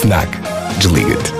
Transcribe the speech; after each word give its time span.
FNAC. 0.00 0.28
Desliga-te. 0.78 1.32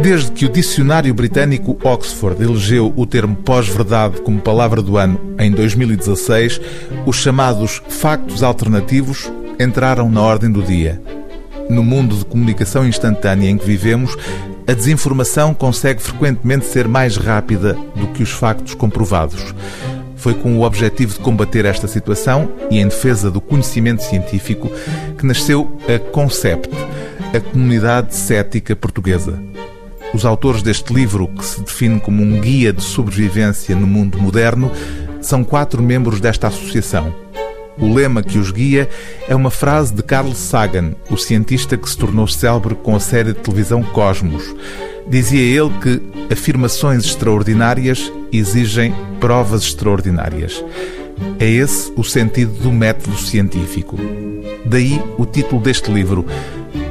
Desde 0.00 0.30
que 0.32 0.46
o 0.46 0.48
dicionário 0.48 1.12
britânico 1.12 1.76
Oxford 1.84 2.42
elegeu 2.42 2.92
o 2.96 3.04
termo 3.04 3.36
pós-verdade 3.36 4.22
como 4.22 4.40
palavra 4.40 4.80
do 4.80 4.96
ano 4.96 5.20
em 5.38 5.50
2016, 5.50 6.60
os 7.04 7.16
chamados 7.16 7.82
factos 7.88 8.42
alternativos 8.42 9.30
entraram 9.60 10.10
na 10.10 10.22
ordem 10.22 10.50
do 10.50 10.62
dia. 10.62 11.00
No 11.68 11.84
mundo 11.84 12.16
de 12.16 12.24
comunicação 12.24 12.88
instantânea 12.88 13.50
em 13.50 13.58
que 13.58 13.66
vivemos, 13.66 14.16
a 14.66 14.72
desinformação 14.72 15.52
consegue 15.52 16.00
frequentemente 16.00 16.64
ser 16.64 16.88
mais 16.88 17.18
rápida 17.18 17.76
do 17.94 18.08
que 18.08 18.22
os 18.22 18.30
factos 18.30 18.74
comprovados. 18.74 19.54
Foi 20.22 20.34
com 20.34 20.56
o 20.56 20.62
objetivo 20.62 21.14
de 21.14 21.18
combater 21.18 21.64
esta 21.64 21.88
situação 21.88 22.52
e 22.70 22.78
em 22.78 22.86
defesa 22.86 23.28
do 23.28 23.40
conhecimento 23.40 24.04
científico 24.04 24.70
que 25.18 25.26
nasceu 25.26 25.76
a 25.92 25.98
Concept, 25.98 26.70
a 27.36 27.40
comunidade 27.40 28.14
cética 28.14 28.76
portuguesa. 28.76 29.42
Os 30.14 30.24
autores 30.24 30.62
deste 30.62 30.94
livro, 30.94 31.26
que 31.26 31.44
se 31.44 31.60
define 31.62 31.98
como 31.98 32.22
um 32.22 32.40
guia 32.40 32.72
de 32.72 32.84
sobrevivência 32.84 33.74
no 33.74 33.84
mundo 33.84 34.16
moderno, 34.16 34.70
são 35.20 35.42
quatro 35.42 35.82
membros 35.82 36.20
desta 36.20 36.46
associação. 36.46 37.12
O 37.76 37.92
lema 37.92 38.22
que 38.22 38.38
os 38.38 38.52
guia 38.52 38.88
é 39.26 39.34
uma 39.34 39.50
frase 39.50 39.92
de 39.92 40.04
Carl 40.04 40.32
Sagan, 40.34 40.92
o 41.10 41.16
cientista 41.16 41.76
que 41.76 41.90
se 41.90 41.98
tornou 41.98 42.28
célebre 42.28 42.76
com 42.76 42.94
a 42.94 43.00
série 43.00 43.32
de 43.32 43.40
televisão 43.40 43.82
Cosmos. 43.82 44.54
Dizia 45.08 45.40
ele 45.40 45.70
que 45.80 46.32
afirmações 46.32 47.04
extraordinárias 47.04 48.12
exigem 48.32 48.94
provas 49.20 49.62
extraordinárias. 49.62 50.64
É 51.38 51.46
esse 51.48 51.92
o 51.96 52.02
sentido 52.02 52.52
do 52.62 52.72
método 52.72 53.16
científico. 53.16 53.96
Daí 54.64 55.00
o 55.18 55.26
título 55.26 55.60
deste 55.60 55.90
livro: 55.90 56.24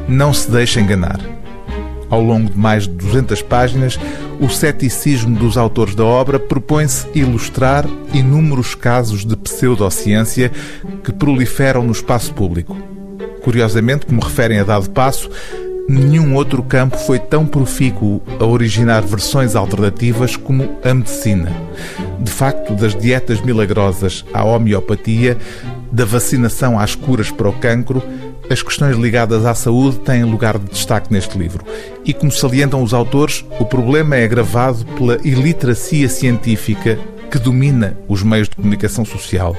Não 0.08 0.34
se 0.34 0.50
deixe 0.50 0.80
enganar. 0.80 1.20
Ao 2.10 2.22
longo 2.22 2.50
de 2.52 2.58
mais 2.58 2.84
de 2.84 2.90
200 2.90 3.42
páginas, 3.42 3.98
o 4.40 4.50
ceticismo 4.50 5.34
dos 5.34 5.58
autores 5.58 5.96
da 5.96 6.04
obra 6.04 6.38
propõe-se 6.38 7.08
ilustrar 7.16 7.86
inúmeros 8.14 8.76
casos 8.76 9.24
de 9.24 9.38
pseudociência 9.38 10.52
que 11.04 11.14
proliferam 11.14 11.84
no 11.84 11.92
espaço 11.94 12.34
público. 12.34 12.76
Curiosamente, 13.42 14.06
como 14.06 14.22
referem 14.22 14.60
a 14.60 14.64
dado 14.64 14.90
passo, 14.90 15.30
nenhum 15.92 16.36
outro 16.36 16.64
campo 16.64 16.98
foi 16.98 17.20
tão 17.20 17.46
profícuo 17.46 18.22
a 18.40 18.46
originar 18.46 19.02
versões 19.02 19.56
alternativas 19.56 20.36
como 20.36 20.78
a 20.84 20.94
medicina. 20.94 21.52
De 22.20 22.32
facto, 22.32 22.74
das 22.74 22.96
dietas 22.96 23.42
milagrosas 23.42 24.24
à 24.34 24.44
homeopatia, 24.44 25.38
da 25.92 26.06
vacinação 26.06 26.80
às 26.80 26.96
curas 26.96 27.30
para 27.30 27.50
o 27.50 27.54
cancro, 27.54 28.02
as 28.50 28.62
questões 28.62 28.98
ligadas 28.98 29.46
à 29.46 29.54
saúde 29.54 30.00
têm 30.00 30.24
lugar 30.24 30.58
de 30.58 30.70
destaque 30.70 31.12
neste 31.12 31.38
livro. 31.38 31.66
E, 32.06 32.14
como 32.14 32.32
salientam 32.32 32.82
os 32.82 32.94
autores, 32.94 33.46
o 33.60 33.66
problema 33.66 34.16
é 34.16 34.24
agravado 34.24 34.86
pela 34.98 35.18
iliteracia 35.24 36.08
científica 36.08 36.98
que 37.30 37.40
domina 37.40 37.98
os 38.08 38.24
meios 38.24 38.50
de 38.50 38.56
comunicação 38.56 39.06
social. 39.06 39.56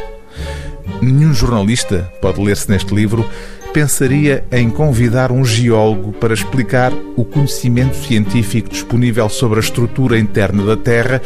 Nenhum 1.00 1.32
jornalista, 1.32 2.10
pode 2.20 2.40
ler-se 2.40 2.70
neste 2.70 2.94
livro, 2.94 3.24
pensaria 3.72 4.44
em 4.52 4.68
convidar 4.68 5.32
um 5.32 5.44
geólogo 5.44 6.12
para 6.12 6.34
explicar 6.34 6.92
o 7.16 7.24
conhecimento 7.24 7.96
científico 7.96 8.68
disponível 8.68 9.28
sobre 9.28 9.58
a 9.58 9.62
estrutura 9.62 10.18
interna 10.18 10.64
da 10.64 10.76
Terra, 10.76 11.22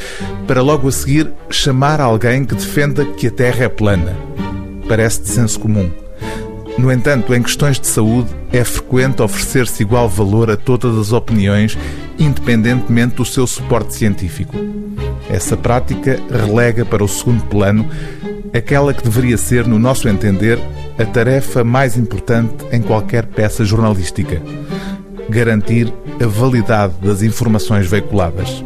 para 0.46 0.62
logo 0.62 0.88
a 0.88 0.92
seguir 0.92 1.32
chamar 1.50 2.00
alguém 2.00 2.44
que 2.44 2.54
defenda 2.54 3.04
que 3.04 3.26
a 3.26 3.30
Terra 3.30 3.64
é 3.64 3.68
plana. 3.68 4.16
Parece 4.88 5.22
de 5.22 5.28
senso 5.28 5.58
comum. 5.58 5.90
No 6.78 6.92
entanto, 6.92 7.34
em 7.34 7.42
questões 7.42 7.80
de 7.80 7.86
saúde, 7.86 8.28
é 8.52 8.62
frequente 8.62 9.22
oferecer-se 9.22 9.82
igual 9.82 10.08
valor 10.08 10.50
a 10.50 10.56
todas 10.56 10.96
as 10.98 11.12
opiniões, 11.12 11.76
independentemente 12.18 13.16
do 13.16 13.24
seu 13.24 13.46
suporte 13.46 13.94
científico. 13.94 14.54
Essa 15.28 15.56
prática 15.56 16.20
relega 16.30 16.84
para 16.84 17.02
o 17.02 17.08
segundo 17.08 17.42
plano 17.44 17.88
aquela 18.56 18.92
que 18.94 19.02
deveria 19.02 19.36
ser, 19.36 19.66
no 19.66 19.78
nosso 19.78 20.08
entender, 20.08 20.58
a 20.98 21.04
tarefa 21.04 21.62
mais 21.62 21.96
importante 21.96 22.54
em 22.72 22.80
qualquer 22.80 23.26
peça 23.26 23.64
jornalística: 23.64 24.40
garantir 25.28 25.92
a 26.22 26.26
validade 26.26 26.94
das 27.02 27.22
informações 27.22 27.86
veiculadas. 27.86 28.64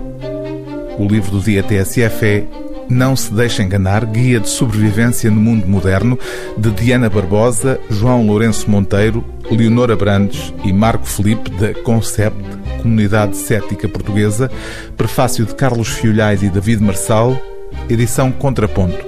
O 0.98 1.06
livro 1.06 1.30
do 1.30 1.40
dia 1.40 1.62
TSF 1.62 2.26
é 2.26 2.44
não 2.90 3.14
se 3.14 3.32
deixe 3.32 3.62
enganar, 3.62 4.04
Guia 4.04 4.40
de 4.40 4.48
Sobrevivência 4.48 5.30
no 5.30 5.40
Mundo 5.40 5.66
Moderno, 5.66 6.18
de 6.58 6.70
Diana 6.72 7.08
Barbosa, 7.08 7.78
João 7.88 8.26
Lourenço 8.26 8.68
Monteiro, 8.68 9.24
Leonora 9.48 9.96
Brandes 9.96 10.52
e 10.64 10.72
Marco 10.72 11.06
Felipe, 11.06 11.50
da 11.52 11.72
Concept, 11.72 12.36
Comunidade 12.82 13.36
Cética 13.36 13.88
Portuguesa, 13.88 14.50
prefácio 14.96 15.46
de 15.46 15.54
Carlos 15.54 15.88
Fiolhais 15.88 16.42
e 16.42 16.48
David 16.50 16.82
Marçal, 16.82 17.40
edição 17.88 18.32
Contraponto. 18.32 18.98